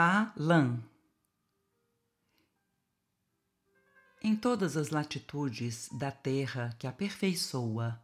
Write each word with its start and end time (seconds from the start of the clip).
A 0.00 0.32
lã. 0.36 0.80
Em 4.22 4.36
todas 4.36 4.76
as 4.76 4.90
latitudes 4.90 5.88
da 5.90 6.12
terra 6.12 6.72
que 6.78 6.86
aperfeiçoa, 6.86 8.00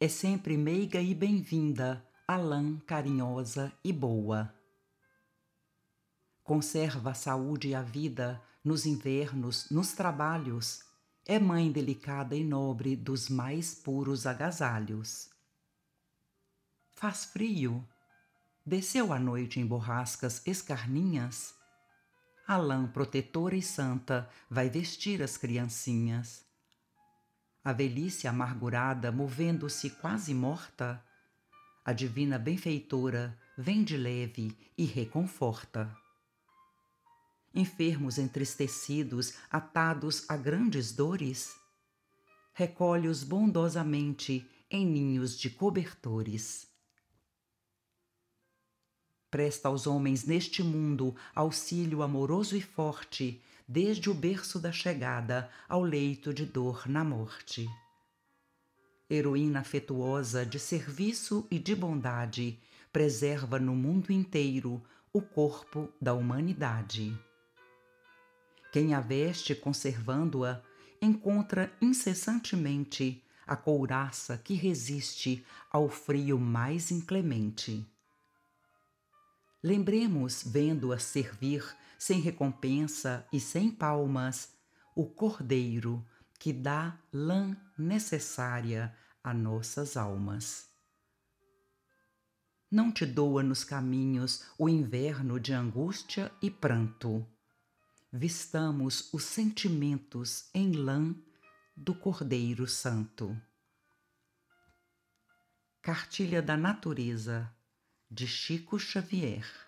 é 0.00 0.08
sempre 0.08 0.56
meiga 0.56 1.02
e 1.02 1.14
bem-vinda 1.14 2.02
a 2.26 2.38
lã 2.38 2.78
carinhosa 2.86 3.70
e 3.84 3.92
boa. 3.92 4.54
Conserva 6.42 7.10
a 7.10 7.14
saúde 7.14 7.68
e 7.68 7.74
a 7.74 7.82
vida 7.82 8.42
nos 8.64 8.86
invernos, 8.86 9.68
nos 9.68 9.92
trabalhos, 9.92 10.82
é 11.26 11.38
mãe 11.38 11.70
delicada 11.70 12.34
e 12.34 12.42
nobre 12.42 12.96
dos 12.96 13.28
mais 13.28 13.74
puros 13.74 14.26
agasalhos. 14.26 15.28
Faz 16.94 17.26
frio, 17.26 17.86
desceu 18.66 19.12
a 19.12 19.18
noite 19.18 19.60
em 19.60 19.66
borrascas 19.66 20.40
escarninhas, 20.46 21.54
a 22.46 22.56
lã 22.56 22.86
protetora 22.86 23.54
e 23.54 23.62
santa 23.62 24.28
vai 24.48 24.70
vestir 24.70 25.22
as 25.22 25.36
criancinhas. 25.36 26.44
A 27.62 27.72
velhice 27.72 28.26
amargurada, 28.26 29.12
movendo-se 29.12 29.90
quase 29.90 30.34
morta, 30.34 31.02
a 31.84 31.92
divina 31.92 32.38
benfeitora 32.38 33.38
vem 33.56 33.84
de 33.84 33.96
leve 33.96 34.56
e 34.76 34.84
reconforta. 34.84 35.94
Enfermos 37.54 38.18
entristecidos, 38.18 39.34
atados 39.50 40.28
a 40.28 40.36
grandes 40.36 40.92
dores, 40.92 41.54
recolhe-os 42.52 43.22
bondosamente 43.24 44.46
em 44.70 44.86
ninhos 44.86 45.38
de 45.38 45.50
cobertores 45.50 46.73
presta 49.34 49.66
aos 49.66 49.84
homens 49.88 50.24
neste 50.24 50.62
mundo 50.62 51.12
auxílio 51.34 52.02
amoroso 52.04 52.56
e 52.56 52.60
forte, 52.60 53.42
desde 53.66 54.08
o 54.08 54.14
berço 54.14 54.60
da 54.60 54.70
chegada 54.70 55.50
ao 55.68 55.82
leito 55.82 56.32
de 56.32 56.46
dor 56.46 56.88
na 56.88 57.02
morte. 57.02 57.68
Heroína 59.10 59.58
afetuosa 59.58 60.46
de 60.46 60.60
serviço 60.60 61.48
e 61.50 61.58
de 61.58 61.74
bondade, 61.74 62.60
preserva 62.92 63.58
no 63.58 63.74
mundo 63.74 64.12
inteiro 64.12 64.80
o 65.12 65.20
corpo 65.20 65.92
da 66.00 66.14
humanidade. 66.14 67.12
Quem 68.72 68.94
a 68.94 69.00
veste 69.00 69.52
conservando-a, 69.52 70.62
encontra 71.02 71.72
incessantemente 71.82 73.20
a 73.44 73.56
couraça 73.56 74.38
que 74.38 74.54
resiste 74.54 75.44
ao 75.72 75.88
frio 75.88 76.38
mais 76.38 76.92
inclemente. 76.92 77.84
Lembremos, 79.64 80.42
vendo-a 80.42 80.98
servir 80.98 81.64
sem 81.98 82.20
recompensa 82.20 83.26
e 83.32 83.40
sem 83.40 83.70
palmas, 83.70 84.52
o 84.94 85.06
Cordeiro 85.06 86.06
que 86.38 86.52
dá 86.52 87.00
lã 87.10 87.56
necessária 87.78 88.94
a 89.22 89.32
nossas 89.32 89.96
almas. 89.96 90.68
Não 92.70 92.92
te 92.92 93.06
doa 93.06 93.42
nos 93.42 93.64
caminhos 93.64 94.44
o 94.58 94.68
inverno 94.68 95.40
de 95.40 95.54
angústia 95.54 96.30
e 96.42 96.50
pranto. 96.50 97.26
Vistamos 98.12 99.08
os 99.14 99.24
sentimentos 99.24 100.50
em 100.52 100.72
lã 100.72 101.16
do 101.74 101.94
Cordeiro 101.94 102.68
Santo. 102.68 103.34
Cartilha 105.80 106.42
da 106.42 106.54
Natureza 106.54 107.50
de 108.10 108.26
Chico 108.26 108.78
Xavier 108.78 109.63